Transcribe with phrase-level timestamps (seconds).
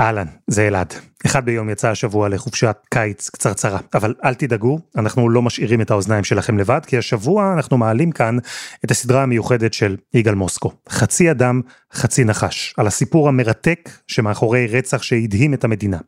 [0.00, 0.94] אהלן, זה אלעד.
[1.26, 6.24] אחד ביום יצא השבוע לחופשת קיץ קצרצרה, אבל אל תדאגו, אנחנו לא משאירים את האוזניים
[6.24, 8.38] שלכם לבד, כי השבוע אנחנו מעלים כאן
[8.84, 11.60] את הסדרה המיוחדת של יגאל מוסקו, חצי אדם,
[11.92, 15.98] חצי נחש, על הסיפור המרתק שמאחורי רצח שהדהים את המדינה.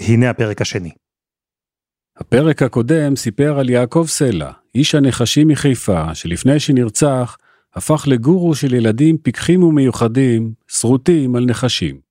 [0.00, 0.90] הנה הפרק השני.
[2.16, 7.36] הפרק הקודם סיפר על יעקב סלע, איש הנחשים מחיפה, שלפני שנרצח,
[7.74, 12.05] הפך לגורו של ילדים פיקחים ומיוחדים, שרוטים על נחשים.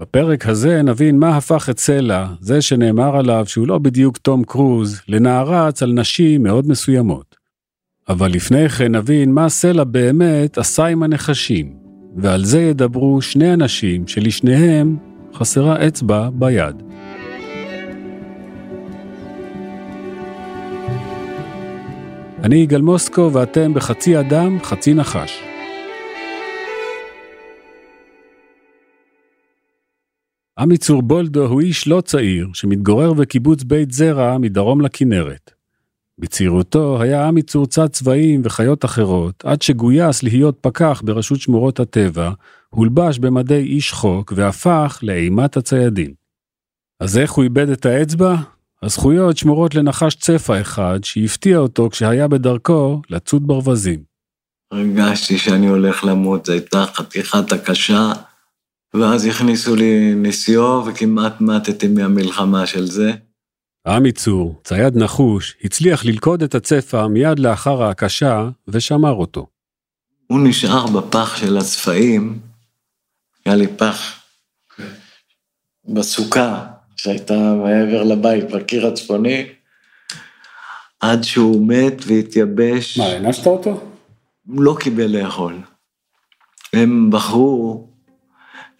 [0.00, 5.00] בפרק הזה נבין מה הפך את סלע, זה שנאמר עליו שהוא לא בדיוק תום קרוז,
[5.08, 7.36] לנערץ על נשים מאוד מסוימות.
[8.08, 11.74] אבל לפני כן נבין מה סלע באמת עשה עם הנחשים,
[12.16, 14.96] ועל זה ידברו שני אנשים שלשניהם
[15.34, 16.82] חסרה אצבע ביד.
[22.42, 25.49] אני יגאל מוסקו ואתם בחצי אדם, חצי נחש.
[30.60, 35.50] עמיצור בולדו הוא איש לא צעיר שמתגורר בקיבוץ בית זרע מדרום לכנרת.
[36.18, 42.30] בצעירותו היה עמיצור צד צבעים וחיות אחרות, עד שגויס להיות פקח ברשות שמורות הטבע,
[42.68, 46.12] הולבש במדי איש חוק והפך לאימת הציידים.
[47.00, 48.36] אז איך הוא איבד את האצבע?
[48.82, 54.02] הזכויות שמורות לנחש צפה אחד שהפתיע אותו כשהיה בדרכו לצוד ברווזים.
[54.72, 58.12] הרגשתי שאני הולך למות, זו הייתה חתיכת הקשה.
[58.94, 63.12] ואז הכניסו לי נסיו וכמעט מתתי מהמלחמה של זה.
[63.86, 69.46] עמיצור, צייד נחוש, הצליח ללכוד את הצפה מיד לאחר ההקשה ושמר אותו.
[70.26, 72.38] הוא נשאר בפח של הצפעים,
[73.46, 74.22] היה לי פח
[75.84, 79.46] בסוכה שהייתה מעבר לבית, בקיר הצפוני,
[81.00, 82.98] עד שהוא מת והתייבש.
[82.98, 83.90] מה, הענשת אותו?
[84.48, 85.60] לא קיבל לאכול.
[86.72, 87.89] הם בחרו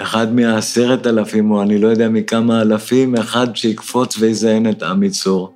[0.03, 5.53] אחד מהעשרת אלפים, או אני לא יודע מכמה אלפים, אחד שיקפוץ ויזיין את עמיצור.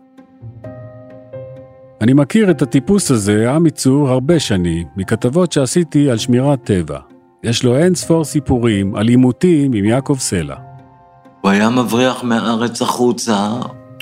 [2.00, 6.98] אני מכיר את הטיפוס הזה, עמיצור, הרבה שנים, מכתבות שעשיתי על שמירת טבע.
[7.44, 10.56] יש לו אין ספור סיפורים על עימותים עם יעקב סלע.
[11.40, 13.50] הוא היה מבריח מהארץ החוצה,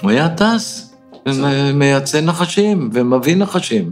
[0.02, 0.94] הוא היה טס,
[1.26, 3.90] ומייצא נחשים ומביא נחשים.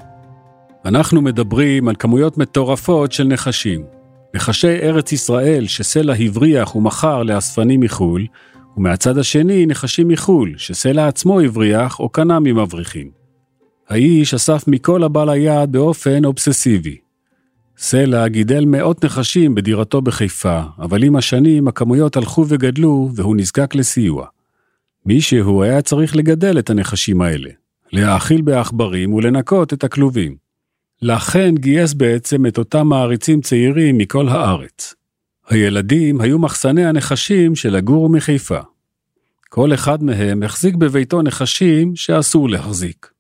[0.85, 4.00] אנחנו מדברים על כמויות מטורפות של נחשים.
[4.35, 8.27] נחשי ארץ ישראל שסלע הבריח ומכר לאספנים מחו"ל,
[8.77, 13.11] ומהצד השני נחשים מחו"ל שסלע עצמו הבריח או קנה ממבריחים.
[13.89, 16.97] האיש אסף מכל הבא ליד באופן אובססיבי.
[17.79, 24.27] סלע גידל מאות נחשים בדירתו בחיפה, אבל עם השנים הכמויות הלכו וגדלו והוא נזקק לסיוע.
[25.07, 27.51] מישהו היה צריך לגדל את הנחשים האלה,
[27.93, 30.37] להאכיל בעכברים ולנקות את הכלובים.
[31.03, 34.95] לכן גייס בעצם את אותם מעריצים צעירים מכל הארץ.
[35.49, 38.61] הילדים היו מחסני הנחשים של הגורו מחיפה.
[39.49, 43.11] כל אחד מהם החזיק בביתו נחשים שאסור להחזיק.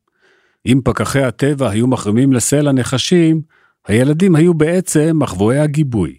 [0.66, 3.40] אם פקחי הטבע היו מחרימים לסלע נחשים,
[3.86, 6.16] הילדים היו בעצם מחבואי הגיבוי.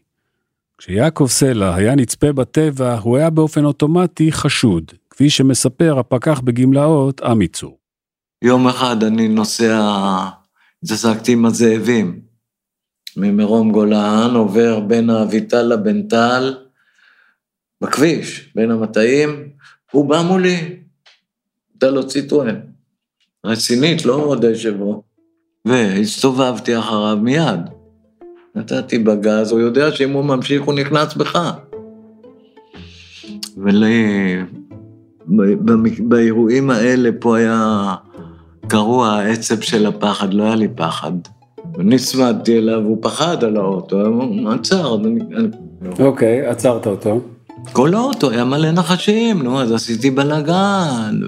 [0.78, 7.78] כשיעקב סלע היה נצפה בטבע, הוא היה באופן אוטומטי חשוד, כפי שמספר הפקח בגמלאות עמיצור.
[8.42, 10.41] יום אחד אני נוסע
[10.84, 12.22] התעסקתי עם הזאבים.
[13.18, 16.56] ממרום גולן עובר בין האביטל לבן טל,
[17.82, 19.50] בכביש, בין המטעים,
[19.92, 20.76] הוא בא מולי,
[21.76, 22.60] נתן לו ציטואן.
[23.46, 25.04] רצינית, לא עוד שבו.
[25.66, 27.60] והסתובבתי אחריו מיד.
[28.56, 31.52] נתתי בגז, הוא יודע שאם הוא ממשיך הוא נכנס בך.
[35.28, 37.96] ובאירועים האלה פה היה
[38.72, 41.12] קרוע העצב של הפחד, לא היה לי פחד.
[41.78, 44.98] נצמדתי אליו, הוא פחד על האוטו, הוא עצר.
[46.00, 47.22] אוקיי, עצרת אותו.
[47.74, 51.20] כל האוטו היה מלא נחשים, נו, אז עשיתי בלאגן.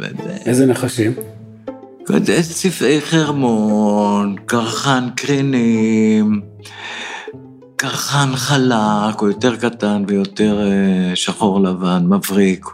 [0.46, 1.12] איזה נחשים?
[2.42, 6.42] צבעי חרמון, קרחן קרינים,
[7.76, 12.66] קרחן חלק, או יותר קטן ויותר אה, שחור לבן, מבריק.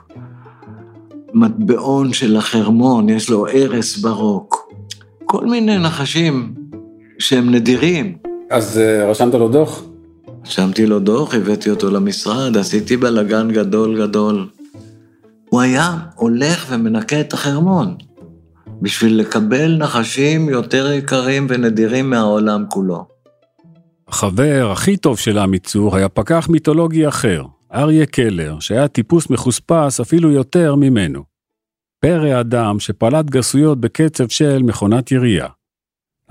[1.34, 4.59] מטבעון של החרמון, יש לו ערש ברוק.
[5.32, 6.54] כל מיני נחשים
[7.20, 8.18] שהם נדירים.
[8.50, 9.84] אז uh, רשמת לו דוח?
[10.46, 14.50] רשמתי לו דוח, הבאתי אותו למשרד, עשיתי בלאגן גדול גדול.
[15.50, 17.96] הוא היה הולך ומנקה את החרמון,
[18.82, 23.06] בשביל לקבל נחשים יותר יקרים ונדירים מהעולם כולו.
[24.08, 27.44] החבר הכי טוב של עמיצור היה פקח מיתולוגי אחר,
[27.74, 31.39] אריה קלר, שהיה טיפוס מחוספס אפילו יותר ממנו.
[32.00, 35.48] פרא אדם שפלט גסויות בקצב של מכונת ירייה.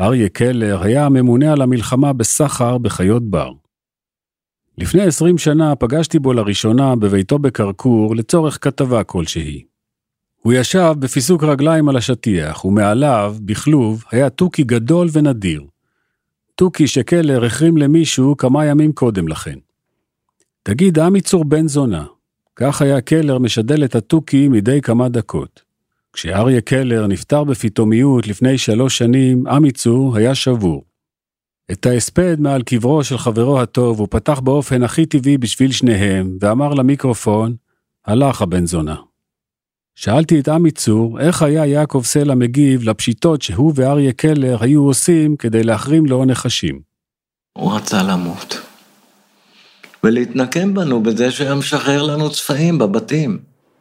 [0.01, 3.53] אריה קלר היה הממונה על המלחמה בסחר בחיות בר.
[4.79, 9.65] לפני 20 שנה פגשתי בו לראשונה בביתו בקרקור לצורך כתבה כלשהי.
[10.43, 15.65] הוא ישב בפיסוק רגליים על השטיח, ומעליו, בכלוב, היה תוכי גדול ונדיר.
[16.55, 19.59] תוכי שקלר החרים למישהו כמה ימים קודם לכן.
[20.63, 22.05] תגיד, עמיצור בן זונה,
[22.61, 25.63] כך היה קלר משדל את התוכי מדי כמה דקות.
[26.13, 30.85] כשאריה קלר נפטר בפתאומיות לפני שלוש שנים, עמיצור היה שבור.
[31.73, 36.75] את ההספד מעל קברו של חברו הטוב הוא פתח באופן הכי טבעי בשביל שניהם, ואמר
[36.75, 37.55] למיקרופון,
[38.07, 38.97] הלך הבן זונה.
[39.95, 45.37] שאלתי את עמי צור איך היה יעקב סלע מגיב לפשיטות שהוא ואריה קלר היו עושים
[45.37, 46.81] כדי להחרים לו נחשים.
[47.53, 48.68] הוא רצה למות.
[50.05, 53.39] ולהתנקם בנו בזה שהיה משחרר לנו צפעים בבתים.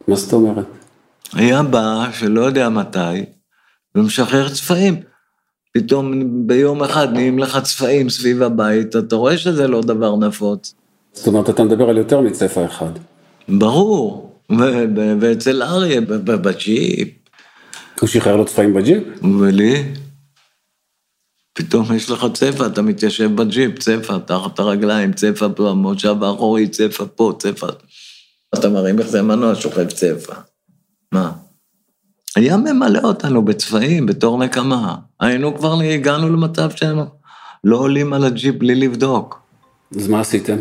[0.07, 0.65] מה זאת אומרת?
[1.33, 3.25] היה בא, שלא יודע מתי,
[3.95, 4.95] ומשחרר צפעים.
[5.73, 10.73] פתאום ביום אחד נהיים לך צפעים סביב הבית, אתה רואה שזה לא דבר נפוץ.
[11.13, 12.91] זאת אומרת, אתה מדבר על יותר מצפע אחד.
[13.49, 14.31] ברור,
[15.19, 17.07] ואצל אריה, בג'יפ.
[17.99, 19.03] הוא שחרר לו צפעים בג'יפ?
[19.39, 19.83] ולי?
[21.57, 27.33] פתאום יש לך צפע, אתה מתיישב בג'יפ, צפע, תחת הרגליים, צפע במושב האחורי, צפע פה,
[27.39, 27.67] צפע.
[28.55, 30.35] אתה מרים איזה מנוע שוכב צפע.
[31.11, 31.31] מה?
[32.35, 34.95] היה ממלא אותנו בצבעים, בתור נקמה.
[35.19, 37.05] היינו כבר, הגענו למצב שאנו
[37.63, 39.41] לא עולים על הג'יפ בלי לבדוק.
[39.95, 40.57] אז מה עשיתם?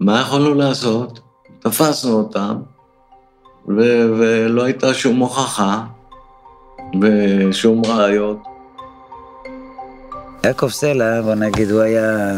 [0.00, 1.20] מה יכולנו לעשות?
[1.58, 2.56] תפסנו אותם,
[3.68, 5.84] ו- ולא הייתה שום הוכחה
[7.00, 8.55] ושום ראיות.
[10.44, 12.32] יעקב סלע, בוא נגיד, הוא היה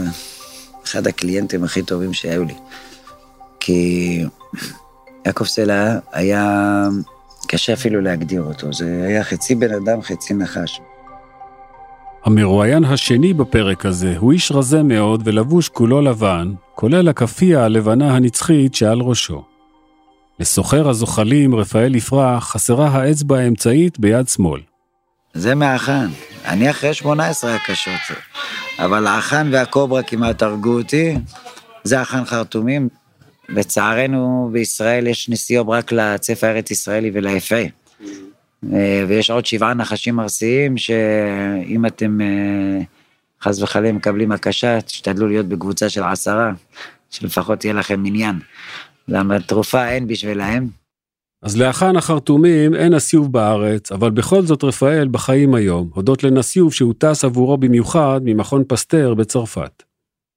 [0.84, 2.54] אחד הקליינטים הכי טובים שהיו לי.
[3.60, 4.22] כי
[5.26, 6.88] יעקב סלע היה
[7.48, 10.80] קשה אפילו להגדיר אותו, זה היה חצי בן אדם, חצי נחש.
[12.24, 18.74] המרואיין השני בפרק הזה הוא איש רזה מאוד ולבוש כולו לבן, כולל הכאפיה הלבנה הנצחית
[18.74, 19.44] שעל ראשו.
[20.40, 24.60] לסוחר הזוחלים רפאל יפרח חסרה האצבע האמצעית ביד שמאל.
[25.34, 26.06] זה מהאחן.
[26.44, 28.16] אני אחרי 18 הקשות,
[28.78, 31.14] אבל האחן והקוברה כמעט הרגו אותי.
[31.84, 32.88] זה האחן חרטומים.
[33.48, 37.56] לצערנו בישראל יש נסיוב רק לצפה הארץ ישראלי וליפה.
[38.72, 42.80] אה, ויש עוד שבעה נחשים ארסיים שאם אתם אה,
[43.42, 46.52] חס וחלילה מקבלים הקשה, תשתדלו להיות בקבוצה של עשרה,
[47.10, 48.38] שלפחות יהיה לכם מניין.
[49.08, 50.77] למה תרופה אין בשבילהם.
[51.42, 56.94] אז לאחן החרטומים אין נסיוב בארץ, אבל בכל זאת רפאל בחיים היום, הודות לנסיוב שהוא
[56.98, 59.82] טס עבורו במיוחד ממכון פסטר בצרפת.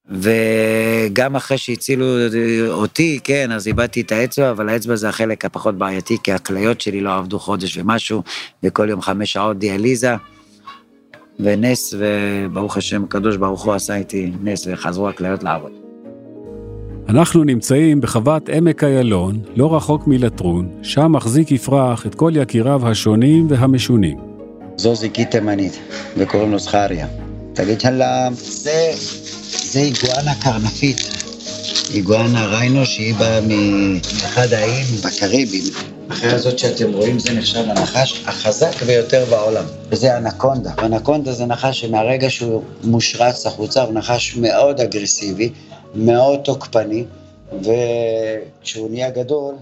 [0.09, 2.05] וגם אחרי שהצילו
[2.67, 7.01] אותי, כן, אז איבדתי את האצבע, אבל האצבע זה החלק הפחות בעייתי, כי הכליות שלי
[7.01, 8.23] לא עבדו חודש ומשהו,
[8.63, 10.15] וכל יום חמש שעות דיאליזה.
[11.39, 15.90] ונס, וברוך השם, הקדוש ברוך הוא עשה איתי נס, וחזרו הכליות לעבוד.
[17.09, 23.47] אנחנו נמצאים בחוות עמק איילון, לא רחוק מלטרון, שם מחזיק יפרח את כל יקיריו השונים
[23.49, 24.17] והמשונים.
[24.77, 25.79] זו זיקית תימנית,
[26.17, 27.07] וקוראים לו זכריה.
[27.53, 28.33] תגיד שלום.
[28.33, 28.91] זה,
[29.71, 30.97] זה איגואנה קרנפית.
[31.93, 35.63] איגואנה ריינו שהיא באה מאחד האיים בקריבים.
[36.11, 40.71] אחרי הזאת שאתם רואים זה נחשב הנחש החזק ביותר בעולם, וזה אנקונדה.
[40.83, 45.49] אנקונדה זה נחש שמהרגע שהוא מושרץ החוצה הוא נחש מאוד אגרסיבי,
[45.95, 47.05] מאוד תוקפני,
[47.59, 49.55] וכשהוא נהיה גדול,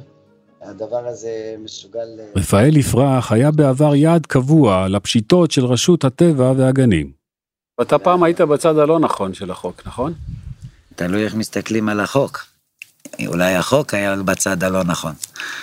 [0.62, 2.08] הדבר הזה מסוגל...
[2.36, 7.12] רפאל יפרח היה בעבר יעד קבוע לפשיטות של רשות הטבע והגנים.
[7.81, 10.14] אתה פעם היית בצד הלא נכון של החוק, נכון?
[10.95, 12.45] תלוי איך מסתכלים על החוק.
[13.28, 15.14] אולי החוק היה בצד הלא נכון.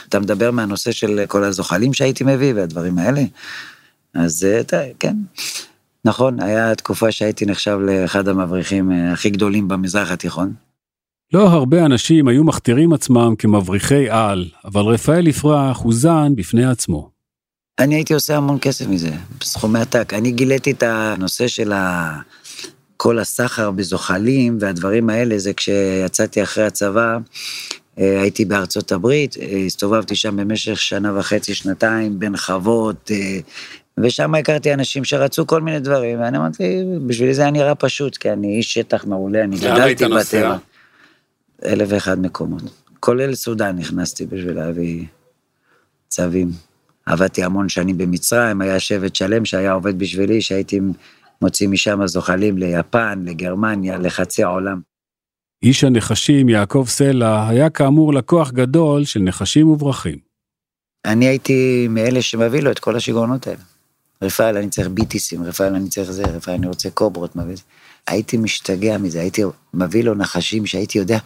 [0.08, 3.22] אתה מדבר מהנושא של כל הזוחלים שהייתי מביא והדברים האלה,
[4.14, 5.16] אז אתה, כן.
[6.06, 10.52] נכון, היה תקופה שהייתי נחשב לאחד המבריחים אה, הכי גדולים במזרח התיכון.
[11.32, 17.10] לא הרבה אנשים היו מכתירים עצמם כמבריחי על, אבל רפאל יפרח הוא זן בפני עצמו.
[17.78, 19.10] אני הייתי עושה המון כסף מזה,
[19.40, 20.14] בסכומי עתק.
[20.14, 22.18] אני גיליתי את הנושא של ה...
[22.96, 27.18] כל הסחר בזוחלים והדברים האלה, זה כשיצאתי אחרי הצבא,
[27.98, 33.10] אה, הייתי בארצות הברית, אה, הסתובבתי שם במשך שנה וחצי, שנתיים, בין חוות,
[34.00, 38.32] ושם הכרתי אנשים שרצו כל מיני דברים, ואני אמרתי, בשבילי זה היה נראה פשוט, כי
[38.32, 40.56] אני איש שטח מעולה, אני גדלתי בטבע.
[41.64, 42.62] אלף ואחד מקומות.
[43.00, 45.04] כולל סודאן נכנסתי בשביל להביא
[46.08, 46.50] צווים.
[47.06, 50.80] עבדתי המון שנים במצרים, היה שבט שלם שהיה עובד בשבילי, שהייתי
[51.42, 54.80] מוציא משם זוחלים ליפן, לגרמניה, לחצי העולם.
[55.62, 60.18] איש הנחשים יעקב סלע היה כאמור לקוח גדול של נחשים וברכים.
[61.04, 63.75] אני הייתי מאלה שמביא לו את כל השיגעונות האלה.
[64.22, 67.56] רפאל, אני צריך ביטיסים, רפאל, אני צריך זה, רפאל, אני רוצה קוברות, מביא...
[68.06, 69.42] הייתי משתגע מזה, הייתי
[69.74, 71.18] מביא לו נחשים שהייתי יודע,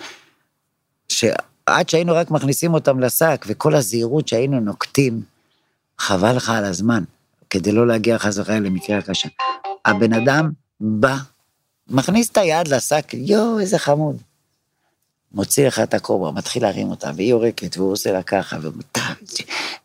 [1.08, 5.22] שעד שהיינו רק מכניסים אותם לשק, וכל הזהירות שהיינו נוקטים,
[5.98, 7.04] חבל לך על הזמן,
[7.50, 9.28] כדי לא להגיע חס וחלילה למקרה הקשה.
[9.84, 11.16] הבן אדם בא,
[11.88, 14.16] מכניס את היד לשק, יואו, איזה חמוד.
[15.32, 18.56] מוציא לך את הקוברה, מתחיל להרים אותה, והיא יורקת, והוא עושה לה ככה,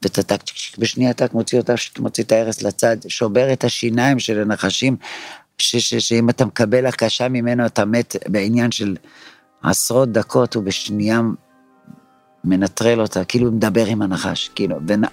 [0.06, 0.42] וטטק,
[0.78, 4.98] בשנייה טק מוציא אותה, מוציא את ההרס לצד, שובר את השיניים של הנחשים,
[5.58, 8.96] שאם אתה מקבל הקשה ממנו, אתה מת בעניין של
[9.64, 11.22] עשרות דקות, ובשנייה
[12.44, 15.04] מנטרל אותה, כאילו מדבר עם הנחש, כאילו, ונ...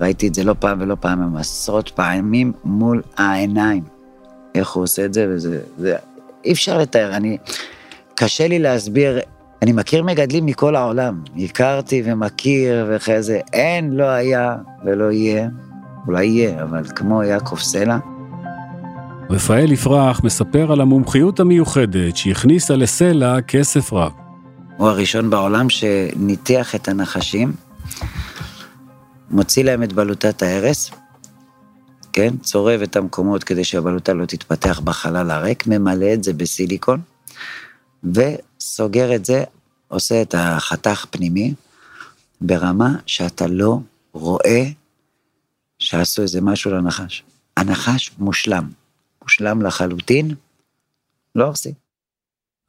[0.00, 3.84] ראיתי את זה לא פעם ולא פעם, עשרות פעמים מול העיניים.
[4.54, 5.96] איך הוא עושה את זה, וזה, זה,
[6.44, 7.38] אי אפשר לתאר, אני,
[8.24, 9.18] קשה לי להסביר,
[9.62, 15.48] אני מכיר מגדלים מכל העולם, הכרתי ומכיר ואחרי זה, אין, לא היה ולא יהיה,
[16.06, 17.98] אולי יהיה, אבל כמו יעקב סלע.
[19.30, 24.12] רפאל יפרח מספר על המומחיות המיוחדת שהכניסה לסלע כסף רב.
[24.76, 27.52] הוא הראשון בעולם שניתח את הנחשים,
[29.30, 30.90] מוציא להם את בלוטת ההרס,
[32.12, 32.36] כן?
[32.42, 37.00] צורב את המקומות כדי שהבלוטה לא תתפתח בחלל הריק, ממלא את זה בסיליקון,
[38.04, 39.44] וסוגר את זה,
[39.88, 41.54] עושה את החתך פנימי,
[42.40, 43.78] ברמה שאתה לא
[44.12, 44.64] רואה
[45.78, 47.22] שעשו איזה משהו לנחש.
[47.56, 48.68] הנחש מושלם,
[49.22, 50.34] מושלם לחלוטין,
[51.34, 51.72] לא עושים.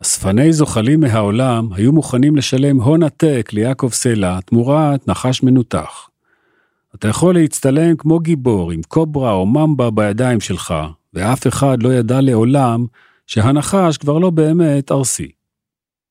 [0.01, 6.09] אספני זוחלים מהעולם היו מוכנים לשלם הון עתק ליעקב סלע תמורת נחש מנותח.
[6.95, 10.73] אתה יכול להצטלם כמו גיבור עם קוברה או ממבה בידיים שלך,
[11.13, 12.85] ואף אחד לא ידע לעולם
[13.27, 15.31] שהנחש כבר לא באמת ארסי.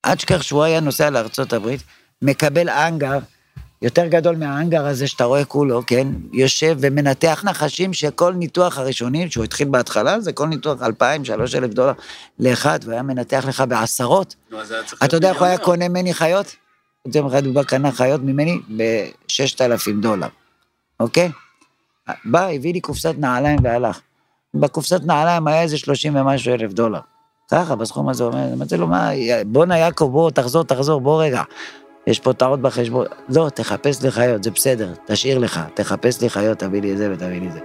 [0.02, 1.83] עד שכך שהוא היה נוסע לארצות הברית,
[2.23, 3.19] מקבל אנגר,
[3.83, 6.09] יותר גדול מהאנגר הזה שאתה רואה כולו, כן?
[6.33, 11.92] יושב ומנתח נחשים שכל ניתוח הראשוני, שהוא התחיל בהתחלה, זה כל ניתוח 2,000, 3,000 דולר
[12.38, 14.35] לאחד, והוא היה מנתח לך בעשרות.
[15.04, 16.57] אתה יודע איך הוא היה קונה ממני חיות?
[17.14, 20.28] יום אחד הוא בא קנה חיות ממני ב-6,000 דולר.
[21.00, 21.31] אוקיי?
[22.25, 24.00] בא, הביא לי קופסת נעליים והלך.
[24.54, 27.00] בקופסת נעליים היה איזה שלושים ומשהו אלף דולר.
[27.50, 29.11] ככה, בסכום הזה, אמרתי לו, מה,
[29.47, 31.42] בואנה יעקב, בוא, תחזור, תחזור, בוא רגע.
[32.06, 33.06] יש פה טעות בחשבון.
[33.28, 37.12] לא, תחפש לי חיות, זה בסדר, תשאיר לך, תחפש לי חיות, תביא לי את זה
[37.12, 37.61] ותביא לי את זה.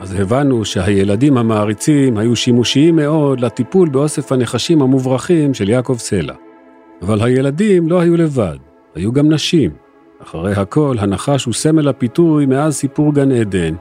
[0.00, 6.34] אז הבנו שהילדים המעריצים היו שימושיים מאוד לטיפול באוסף הנחשים המוברחים של יעקב סלע.
[7.02, 8.56] אבל הילדים לא היו לבד,
[8.94, 9.70] היו גם נשים.
[10.22, 13.74] אחרי הכל, הנחש הוא סמל הפיתוי מאז סיפור גן עדן,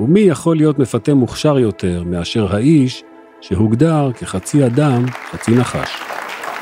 [0.00, 3.04] ומי יכול להיות מפתה מוכשר יותר מאשר האיש
[3.40, 6.02] שהוגדר כחצי אדם, חצי נחש.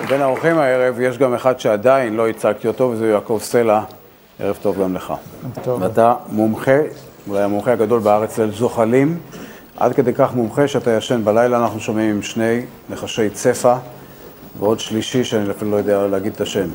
[0.08, 3.82] בין האורחים הערב יש גם אחד שעדיין לא הצגתי אותו, וזה יעקב סלע.
[4.38, 5.12] ערב טוב גם לך.
[5.62, 5.82] טוב.
[5.82, 6.78] ואתה מומחה,
[7.28, 9.18] אולי המומחה הגדול בארץ לזוחלים,
[9.76, 12.60] עד כדי כך מומחה שאתה ישן בלילה, אנחנו שומעים עם שני
[12.90, 13.74] נחשי צפה,
[14.58, 16.68] ועוד שלישי שאני אפילו לא יודע להגיד את השם.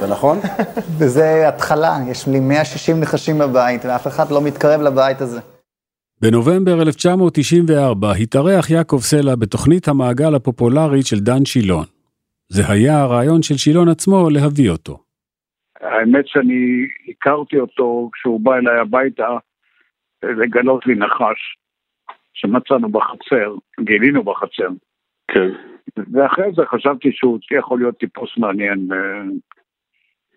[0.00, 0.40] זה נכון?
[0.98, 5.40] וזה התחלה, יש לי 160 נחשים בבית, ואף אחד לא מתקרב לבית הזה.
[6.22, 11.84] בנובמבר 1994 התארח יעקב סלע בתוכנית המעגל הפופולרית של דן שילון.
[12.48, 14.98] זה היה הרעיון של שילון עצמו להביא אותו.
[15.80, 19.28] האמת שאני הכרתי אותו כשהוא בא אליי הביתה
[20.22, 21.56] לגלות לי נחש
[22.34, 24.68] שמצאנו בחצר, גילינו בחצר.
[25.28, 25.48] כן.
[26.12, 29.22] ואחרי זה חשבתי שהוא יכול להיות טיפוס מעניין אה,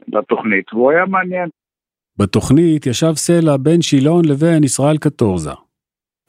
[0.08, 1.50] לתוכנית, והוא היה מעניין.
[2.18, 5.69] בתוכנית ישב סלע בין שילון לבין ישראל קטורזה.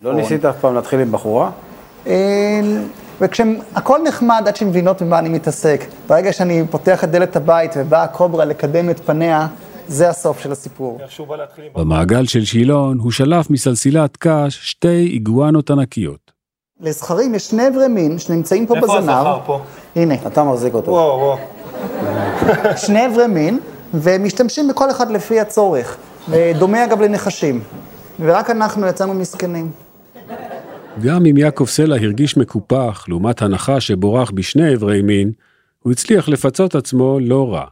[0.02, 1.50] לא ניסית אף פעם להתחיל עם בחורה?
[2.06, 2.60] אה,
[3.20, 5.84] וכשהכל נחמד עד שהן מבינות במה אני מתעסק.
[6.08, 9.46] ברגע שאני פותח את דלת הבית ובאה הקוברה לקדם את פניה,
[9.88, 10.98] זה הסוף של הסיפור.
[11.74, 16.32] במעגל של שילון הוא שלף מסלסילת קש שתי איגואנות ענקיות.
[16.80, 18.90] לזכרים יש שני אברי מין שנמצאים פה בזנב.
[18.90, 19.60] איפה הזכר פה?
[19.96, 20.14] הנה.
[20.26, 20.90] אתה מחזיק אותו.
[20.90, 21.38] וואו, וואו.
[22.86, 23.58] שני אברי מין,
[23.94, 25.96] ומשתמשים בכל אחד לפי הצורך.
[26.58, 27.60] דומה אגב לנחשים.
[28.20, 29.70] ורק אנחנו יצאנו מסכנים.
[30.98, 35.32] גם אם יעקב סלע הרגיש מקופח לעומת הנחה שבורח בשני אברי מין,
[35.78, 37.64] הוא הצליח לפצות עצמו לא רע.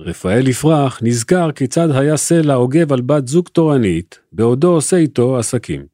[0.00, 5.86] רפאל יפרח נזכר כיצד היה סלע אוגב על בת זוג תורנית, בעודו עושה איתו עסקים.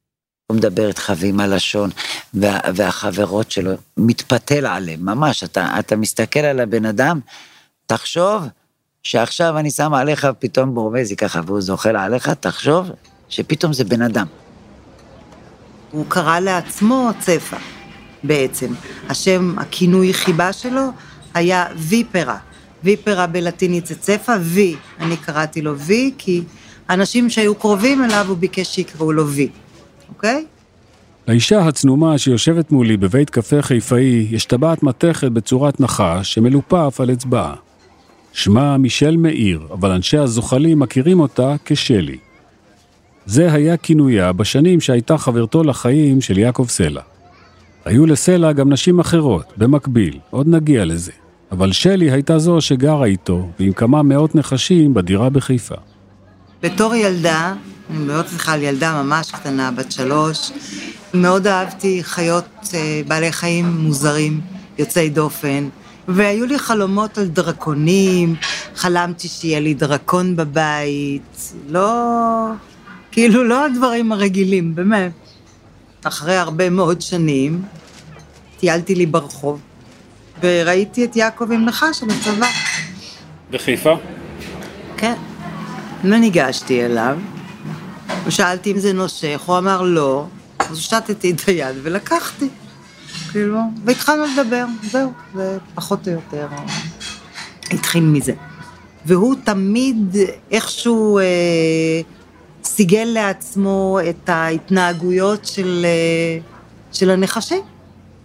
[0.46, 1.90] הוא מדבר איתך ועם הלשון,
[2.34, 7.20] וה, והחברות שלו, מתפתל עליהם, ממש, אתה, אתה מסתכל על הבן אדם,
[7.86, 8.42] תחשוב
[9.02, 12.90] שעכשיו אני שם עליך פתאום בורבזי ככה, והוא זוחל עליך, תחשוב
[13.28, 14.26] שפתאום זה בן אדם.
[15.94, 17.56] הוא קרא לעצמו צפה,
[18.22, 18.72] בעצם.
[19.08, 20.82] השם, הכינוי חיבה שלו
[21.34, 22.36] היה ויפרה.
[22.84, 24.76] ויפרה בלטינית זה צפה, וי.
[25.00, 26.42] אני קראתי לו וי, כי
[26.90, 29.48] אנשים שהיו קרובים אליו, הוא ביקש שיקראו לו וי,
[30.08, 30.44] אוקיי?
[31.28, 37.54] לאישה הצנומה שיושבת מולי בבית קפה חיפאי יש טבעת מתכת בצורת נחש שמלופף על אצבעה.
[38.32, 42.18] שמה מישל מאיר, אבל אנשי הזוחלים מכירים אותה כשלי.
[43.26, 47.00] זה היה כינויה בשנים שהייתה חברתו לחיים של יעקב סלע.
[47.84, 51.12] היו לסלע גם נשים אחרות, במקביל, עוד נגיע לזה.
[51.52, 55.74] אבל שלי הייתה זו שגרה איתו, ועם כמה מאות נחשים בדירה בחיפה.
[56.62, 57.54] בתור ילדה,
[57.90, 60.50] אני מדברת איתך על ילדה ממש קטנה, בת שלוש,
[61.14, 64.40] מאוד אהבתי חיות, אה, בעלי חיים מוזרים,
[64.78, 65.68] יוצאי דופן,
[66.08, 68.34] והיו לי חלומות על דרקונים,
[68.74, 72.46] חלמתי שיהיה לי דרקון בבית, לא...
[73.14, 75.12] כאילו, לא הדברים הרגילים, באמת.
[76.04, 77.62] אחרי הרבה מאוד שנים,
[78.60, 79.60] טיילתי לי ברחוב,
[80.42, 82.46] וראיתי את יעקב עם נחש על הצבא.
[83.50, 83.94] בחיפה?
[84.96, 85.14] כן.
[86.04, 87.18] לא ניגשתי אליו,
[88.26, 90.26] ושאלתי אם זה נושך, הוא אמר לא,
[90.58, 92.48] אז שטתי את היד ולקחתי.
[93.32, 96.46] כאילו, והתחלנו לדבר, זהו, זה פחות או יותר
[97.70, 98.32] התחיל מזה.
[99.06, 100.16] והוא תמיד
[100.50, 101.22] איכשהו אה,
[102.64, 106.38] סיגל לעצמו את ההתנהגויות של, אה,
[106.92, 107.62] של הנחשים,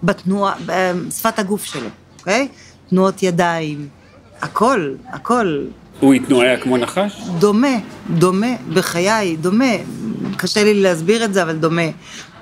[0.04, 2.48] בתנועה, בשפת הגוף שלו, אוקיי?
[2.90, 3.88] תנועות ידיים,
[4.42, 5.66] הכל, הכל.
[6.00, 7.22] הוא התנועה כמו נחש?
[7.40, 7.78] דומה,
[8.10, 9.74] דומה, בחיי, דומה.
[10.38, 11.82] קשה לי להסביר את זה, אבל דומה.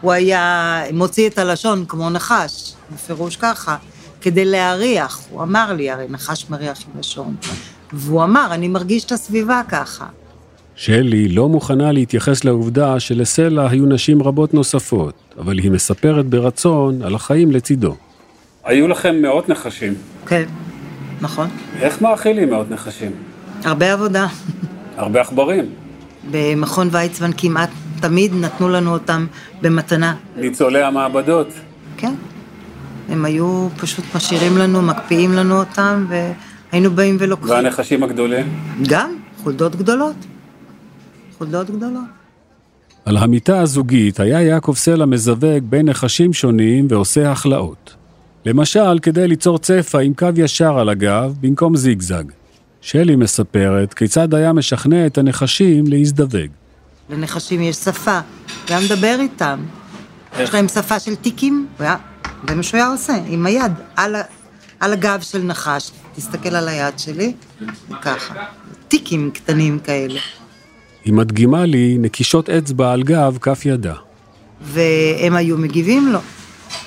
[0.02, 3.78] הוא היה מוציא את הלשון כמו נחש, בפירוש ככה,
[4.22, 5.22] כדי להריח.
[5.30, 7.36] הוא אמר לי, הרי נחש מריח עם לשון.
[7.94, 10.06] והוא אמר, אני מרגיש את הסביבה ככה.
[10.78, 17.16] שלי לא מוכנה להתייחס לעובדה שלסלע היו נשים רבות נוספות, אבל היא מספרת ברצון על
[17.16, 17.96] החיים לצידו.
[18.64, 19.94] היו לכם מאות נחשים.
[20.28, 20.44] כן,
[21.22, 21.48] נכון.
[21.80, 23.12] איך מאכילים מאות נחשים?
[23.64, 24.28] הרבה עבודה.
[24.98, 25.66] הרבה עכברים.
[26.32, 27.70] במכון ויצמן כמעט
[28.02, 29.26] תמיד נתנו לנו אותם
[29.62, 30.16] במתנה.
[30.36, 31.48] ניצולי המעבדות.
[31.98, 32.14] כן.
[33.10, 37.50] הם היו פשוט משאירים לנו, מקפיאים לנו אותם, והיינו באים ולוקחים.
[37.50, 38.46] והנחשים הגדולים?
[38.88, 40.16] גם, חולדות גדולות.
[41.38, 42.04] חולדות גדולות.
[43.06, 47.96] על המיטה הזוגית היה יעקב סלע מזווג בין נחשים שונים ועושה הכלאות.
[48.46, 52.24] למשל, כדי ליצור צפע עם קו ישר על הגב במקום זיגזג.
[52.82, 56.50] שלי מספרת כיצד היה משכנע את הנחשים להזדווג.
[57.10, 58.22] לנחשים יש שפה, הוא
[58.68, 59.60] היה מדבר איתם.
[60.40, 64.16] יש להם שפה של טיקים, זה מה שהוא היה עושה, עם היד, על,
[64.80, 65.92] על הגב של נחש.
[66.16, 67.34] תסתכל על היד שלי,
[68.02, 68.34] ככה.
[68.88, 70.20] טיקים קטנים כאלה.
[71.08, 73.94] היא מדגימה לי נקישות אצבע על גב כף ידה.
[74.62, 76.20] והם היו מגיבים לו,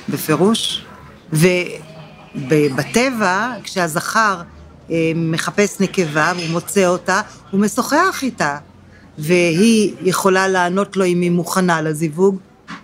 [0.09, 0.85] בפירוש.
[1.33, 4.43] ובטבע, כשהזכר
[4.91, 8.59] אה, מחפש נקבה והוא מוצא אותה, הוא משוחח איתה.
[9.19, 12.37] והיא יכולה לענות לו אם היא מוכנה לזיווג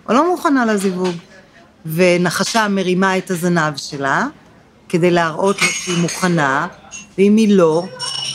[0.09, 1.15] או לא מוכנה לזיווג.
[1.85, 4.27] ונחשה מרימה את הזנב שלה
[4.89, 6.67] כדי להראות לו שהיא מוכנה,
[7.17, 7.83] ואם היא לא,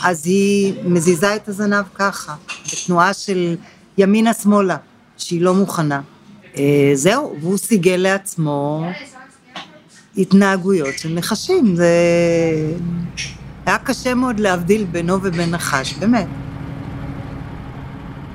[0.03, 2.35] אז היא מזיזה את הזנב ככה,
[2.73, 3.55] בתנועה של
[3.97, 4.77] ימינה-שמאלה,
[5.17, 6.01] שהיא לא מוכנה.
[6.57, 8.85] אה, זהו, והוא סיגל לעצמו
[10.17, 11.75] התנהגויות של נחשים.
[11.75, 11.87] זה
[13.65, 16.27] היה קשה מאוד להבדיל בינו ובין נחש, באמת.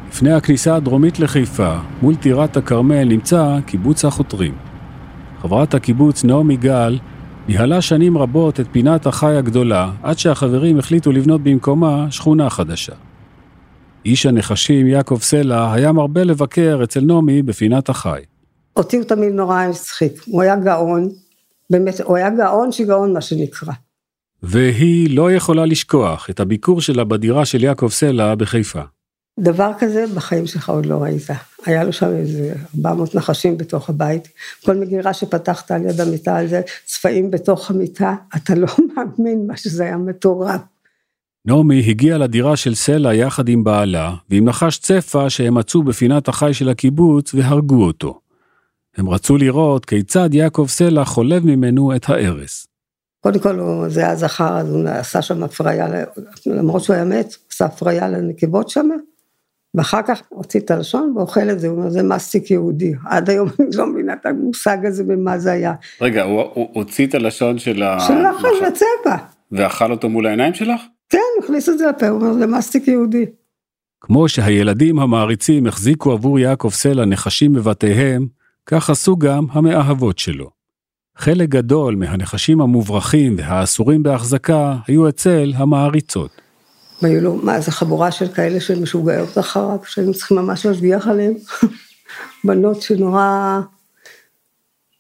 [0.09, 4.55] לפני הכניסה הדרומית לחיפה, מול טירת הכרמל, נמצא קיבוץ החותרים.
[5.42, 6.98] חברת הקיבוץ נעמי גל
[7.48, 12.92] ניהלה שנים רבות את פינת החי הגדולה, עד שהחברים החליטו לבנות במקומה שכונה חדשה.
[14.09, 18.21] איש הנחשים יעקב סלע היה מרבה לבקר אצל נעמי בפינת החי.
[18.77, 21.09] אותי הוא תמיד נורא הצחיק, הוא היה גאון,
[21.71, 23.73] באמת, הוא היה גאון שיגעון מה שנקרא.
[24.42, 28.83] והיא לא יכולה לשכוח את הביקור שלה בדירה של יעקב סלע בחיפה.
[29.38, 31.27] דבר כזה בחיים שלך עוד לא ראית.
[31.66, 34.29] היה לו שם איזה 400 נחשים בתוך הבית,
[34.64, 39.57] כל מגירה שפתחת על יד המיטה על זה, צבעים בתוך המיטה, אתה לא מאמין מה
[39.57, 40.61] שזה היה מטורף.
[41.48, 46.54] נעמי הגיעה לדירה של סלע יחד עם בעלה, ועם נחש צפה שהם מצאו בפינת החי
[46.54, 48.20] של הקיבוץ והרגו אותו.
[48.96, 52.66] הם רצו לראות כיצד יעקב סלע חולב ממנו את הארס.
[53.20, 55.87] קודם כל, זה היה זכר, אז הוא עשה שם הפריה,
[56.46, 58.88] למרות שהוא היה מת, עשה הפריה לנקבות שם,
[59.74, 62.92] ואחר כך הוציא את הלשון ואוכל את זה, הוא אומר, זה מסטיק יהודי.
[63.06, 65.72] עד היום אני לא מבינה את המושג הזה ומה זה היה.
[66.00, 68.00] רגע, הוא, הוא הוציא את הלשון של ה...
[68.00, 69.16] של החש בצבע.
[69.52, 70.80] ואכל אותו מול העיניים שלך?
[71.09, 73.27] כן, הוא הכניס את זה לפה, הוא אומר, זה מסטיק יהודי.
[74.01, 78.27] כמו שהילדים המעריצים החזיקו עבור יעקב סלע נחשים בבתיהם,
[78.66, 80.51] כך עשו גם המאהבות שלו.
[81.16, 86.31] חלק גדול מהנחשים המוברחים והאסורים בהחזקה היו אצל המעריצות.
[87.03, 91.35] והיו לו, מה, איזה חבורה של כאלה שמשוגעות אחריו, שהיינו צריכים ממש להשגיח עליהם.
[92.44, 93.61] בנות שנורא,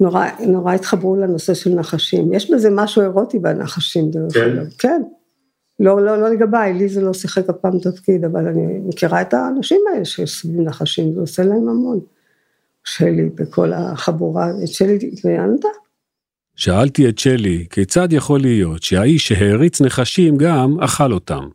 [0.00, 2.32] נורא, נורא התחברו לנושא של נחשים.
[2.32, 4.40] יש בזה משהו אירוטי בנחשים, דרך כן?
[4.40, 4.66] אגב.
[4.78, 5.02] כן.
[5.80, 9.34] לא, לא, לא לגביי, לי זה לא שיחק אף פעם תפקיד, אבל אני מכירה את
[9.34, 12.00] האנשים האלה שסביב נחשים, זה עושה להם המון.
[12.84, 15.64] שלי בכל החבורה, את שלי ראיינת?
[16.56, 21.48] שאלתי את שלי, כיצד יכול להיות שהאיש שהעריץ נחשים גם אכל אותם?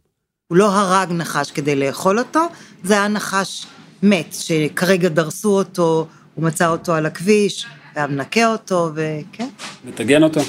[0.47, 2.39] הוא לא הרג נחש כדי לאכול אותו,
[2.83, 3.67] זה היה נחש
[4.03, 9.49] מת, שכרגע דרסו אותו, הוא מצא אותו על הכביש, היה מנקה אותו, וכן.
[9.85, 10.39] מטגן אותו?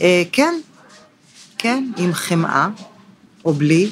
[0.00, 0.54] אה, כן,
[1.58, 2.68] כן, עם חמאה,
[3.44, 3.88] או בלי.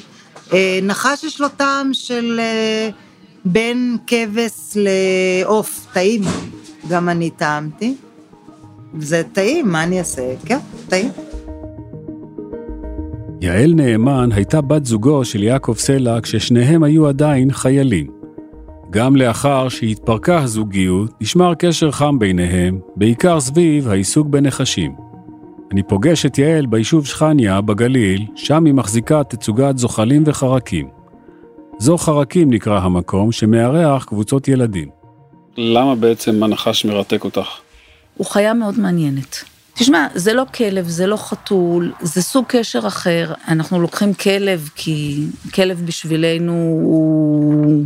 [0.53, 2.91] אה, נחש יש לו טעם של אה,
[3.45, 6.23] בין כבש לעוף, טעים.
[6.89, 7.95] גם אני טעמתי.
[8.99, 10.35] זה טעים, מה אני אעשה?
[10.47, 10.59] כן,
[10.89, 11.11] טעים.
[13.41, 18.07] יעל נאמן הייתה בת זוגו של יעקב סלע כששניהם היו עדיין חיילים.
[18.91, 25.08] גם לאחר שהתפרקה הזוגיות, נשמר קשר חם ביניהם, בעיקר סביב העיסוק בנחשים.
[25.73, 30.89] אני פוגש את יעל ביישוב שכניה בגליל, שם היא מחזיקה תצוגת זוחלים וחרקים.
[31.79, 34.89] זו חרקים נקרא המקום, שמארח קבוצות ילדים.
[35.57, 37.47] למה בעצם הנחש מרתק אותך?
[38.17, 39.45] הוא חיה מאוד מעניינת.
[39.75, 43.33] תשמע, זה לא כלב, זה לא חתול, זה סוג קשר אחר.
[43.49, 46.53] אנחנו לוקחים כלב כי כלב בשבילנו
[46.83, 47.85] הוא...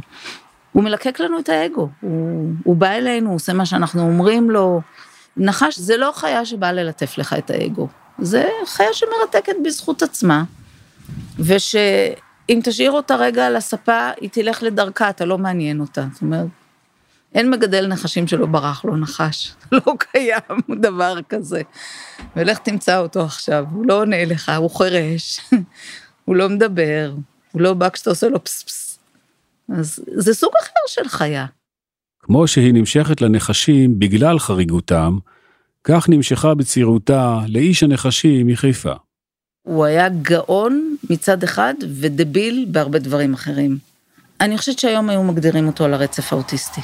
[0.73, 1.88] הוא מלקק לנו את האגו.
[2.01, 4.81] הוא, הוא בא אלינו, הוא עושה מה שאנחנו אומרים לו.
[5.37, 7.88] נחש זה לא חיה שבאה ללטף לך את האגו.
[8.18, 10.45] זה חיה שמרתקת בזכות עצמה,
[11.38, 16.07] ושאם תשאיר אותה רגע על הספה, היא תלך לדרכה, אתה לא מעניין אותה.
[16.12, 16.47] זאת אומרת,
[17.35, 21.62] אין מגדל נחשים שלא ברח לו נחש, לא קיים דבר כזה.
[22.37, 25.40] ולך תמצא אותו עכשיו, הוא לא עונה לך, הוא חירש,
[26.25, 27.14] הוא לא מדבר,
[27.53, 28.99] הוא לא בא כשאתה עושה לו פס פס.
[29.79, 31.47] אז זה סוג אחר של חיה.
[32.33, 35.18] כמו שהיא נמשכת לנחשים בגלל חריגותם,
[35.85, 38.92] כך נמשכה בצעירותה לאיש הנחשים מחיפה.
[39.62, 43.79] הוא היה גאון מצד אחד ודביל בהרבה דברים אחרים.
[44.40, 46.81] אני חושבת שהיום היו מגדירים אותו על הרצף האוטיסטי.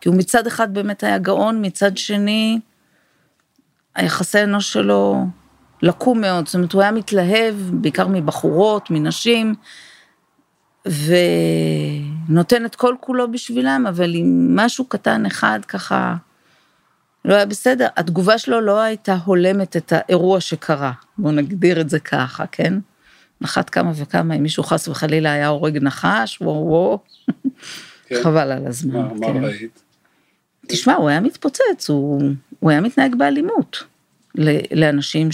[0.00, 2.58] כי הוא מצד אחד באמת היה גאון, מצד שני,
[3.94, 5.26] היחסי אנוש שלו
[5.82, 9.54] לקום מאוד, זאת אומרת, הוא היה מתלהב בעיקר מבחורות, מנשים,
[10.86, 16.16] ונותן את כל כולו בשבילם, אבל עם משהו קטן אחד ככה,
[17.24, 17.86] לא היה בסדר.
[17.96, 22.74] התגובה שלו לא הייתה הולמת את האירוע שקרה, בואו נגדיר את זה ככה, כן?
[23.44, 26.98] אחת כמה וכמה, אם מישהו חס וחלילה היה הורג נחש, וואו וואו,
[28.06, 28.22] כן.
[28.22, 29.00] חבל על הזמן.
[29.00, 29.40] מה, כן.
[29.40, 29.82] מה ראית?
[30.66, 32.22] תשמע, הוא היה מתפוצץ, הוא,
[32.60, 33.84] הוא היה מתנהג באלימות
[34.72, 35.28] לאנשים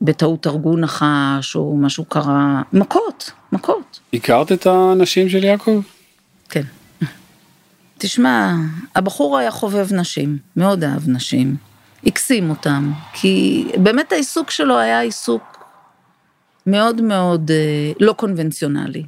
[0.00, 4.00] שבטעות הרגו נחש או משהו קרה, מכות, מכות.
[4.14, 5.80] הכרת את הנשים של יעקב?
[6.48, 6.62] כן.
[7.98, 8.54] תשמע,
[8.96, 11.56] הבחור היה חובב נשים, מאוד אהב נשים,
[12.06, 15.64] הקסים אותם, כי באמת העיסוק שלו היה עיסוק
[16.66, 19.02] מאוד מאוד אה, לא קונבנציונלי.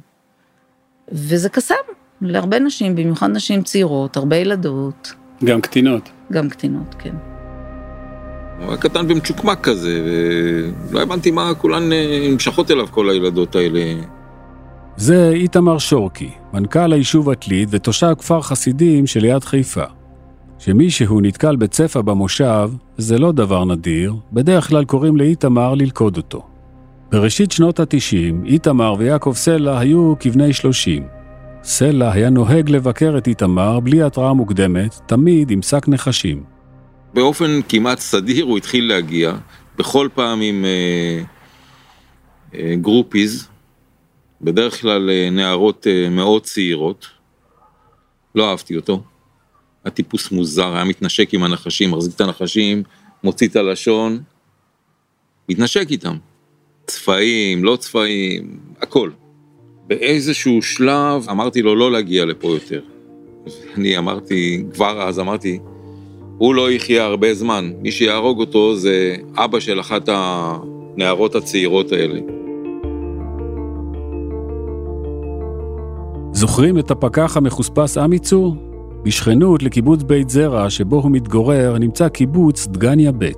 [1.11, 1.75] וזה קסם
[2.21, 6.09] להרבה נשים, במיוחד נשים צעירות, הרבה ילדות, גם קטינות.
[6.31, 7.15] גם קטינות, כן.
[8.59, 10.01] הוא היה קטן ומצ'וקמק כזה,
[10.89, 13.79] ולא הבנתי מה כולן אה, נמשכות אליו, כל הילדות האלה.
[14.97, 19.83] זה איתמר שורקי, מנכ"ל היישוב עתלית ותושב כפר חסידים שליד חיפה.
[20.59, 26.47] כשמישהו נתקל בצפה במושב, זה לא דבר נדיר, בדרך כלל קוראים לאיתמר ללכוד אותו.
[27.11, 31.03] בראשית שנות ה-90, איתמר ויעקב סלע היו כבני 30.
[31.63, 36.43] סלע היה נוהג לבקר את איתמר בלי התראה מוקדמת, תמיד עם שק נחשים.
[37.13, 39.33] באופן כמעט סדיר הוא התחיל להגיע,
[39.77, 41.21] בכל פעם עם אה,
[42.59, 43.47] אה, גרופיז,
[44.41, 47.07] בדרך כלל אה, נערות אה, מאוד צעירות.
[48.35, 49.03] לא אהבתי אותו.
[49.83, 52.83] היה טיפוס מוזר, היה מתנשק עם הנחשים, מחזיק את הנחשים,
[53.23, 54.19] מוציא את הלשון,
[55.49, 56.17] מתנשק איתם.
[56.85, 59.09] צפעים, לא צפעים, הכל.
[59.87, 62.81] באיזשהו שלב אמרתי לו לא להגיע לפה יותר.
[63.75, 65.59] אני אמרתי, כבר אז אמרתי,
[66.37, 72.34] הוא לא יחיה הרבה זמן, מי שיהרוג אותו זה אבא של אחת הנערות הצעירות האלה.
[76.35, 78.55] זוכרים את הפקח המחוספס עמיצור?
[79.03, 83.31] בשכנות לקיבוץ בית זרע, שבו הוא מתגורר, נמצא קיבוץ דגניה ב'.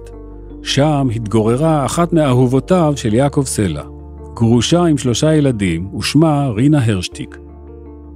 [0.63, 3.83] שם התגוררה אחת מאהובותיו של יעקב סלע.
[4.33, 7.37] גרושה עם שלושה ילדים, ושמה רינה הרשטיק.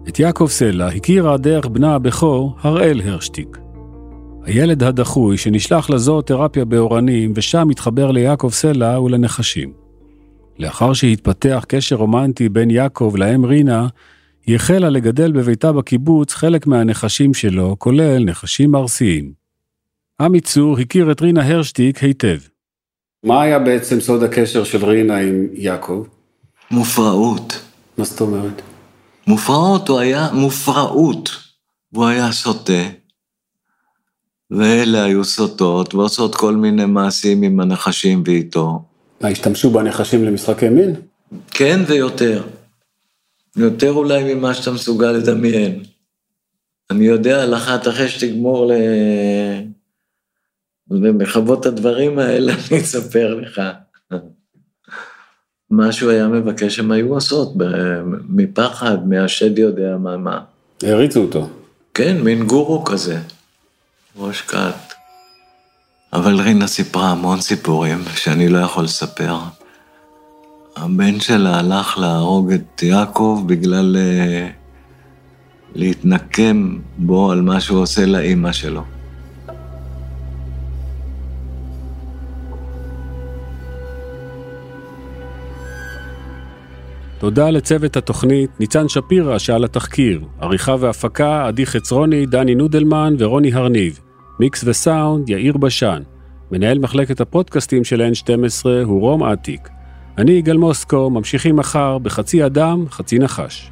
[0.07, 3.57] את יעקב סלע הכירה דרך בנה הבכור, הראל הרשטיק.
[4.43, 9.71] הילד הדחוי שנשלח לזוותרפיה באורנים, ושם התחבר ליעקב סלע ולנחשים.
[10.59, 13.87] לאחר שהתפתח קשר רומנטי בין יעקב לאם רינה,
[14.45, 19.33] היא החלה לגדל בביתה בקיבוץ חלק מהנחשים שלו, כולל נחשים ארסיים.
[20.21, 22.37] עמי צור הכיר את רינה הרשטיק היטב.
[23.23, 26.05] מה היה בעצם סוד הקשר של רינה עם יעקב?
[26.71, 27.61] מופרעות.
[27.97, 28.61] מה זאת אומרת?
[29.27, 31.29] מופרעות, הוא היה מופרעות.
[31.93, 32.83] והוא היה סוטה,
[34.51, 38.81] ואלה היו סוטות, ועושות כל מיני מעשים עם הנחשים ואיתו.
[39.21, 40.95] מה, השתמשו בנחשים למשחקי מין?
[41.51, 42.43] כן ויותר.
[43.55, 45.83] יותר אולי ממה שאתה מסוגל לדמיין.
[46.91, 48.71] אני יודע על אחת אחרי שתגמור ל...
[50.89, 53.61] ומחוות את הדברים האלה, אני אספר לך.
[55.69, 57.53] מה שהוא היה מבקש הם היו עושות,
[58.29, 60.41] מפחד, מהשד יודע מה מה.
[60.83, 61.49] העריצו אותו.
[61.93, 63.19] כן, מין גורו כזה,
[64.17, 64.93] ראש כת.
[66.13, 69.35] אבל רינה סיפרה המון סיפורים שאני לא יכול לספר.
[70.75, 74.51] הבן שלה הלך להרוג את יעקב בגלל uh,
[75.75, 78.83] להתנקם בו על מה שהוא עושה לאימא שלו.
[87.19, 93.99] תודה לצוות התוכנית, ניצן שפירא שעל התחקיר, עריכה והפקה, עדי חצרוני, דני נודלמן ורוני הרניב,
[94.39, 96.01] מיקס וסאונד, יאיר בשן.
[96.51, 99.69] מנהל מחלקת הפודקאסטים של N12 הוא רום אטיק.
[100.17, 103.71] אני יגאל מוסקו, ממשיכים מחר בחצי אדם, חצי נחש.